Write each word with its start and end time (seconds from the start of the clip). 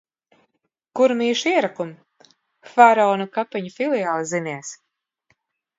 Kurmīšu 0.99 1.51
ierakumi. 1.51 1.93
Faraonu 2.73 3.31
kapeņu 3.39 3.77
filiāle, 3.79 4.31
zinies! 4.35 4.77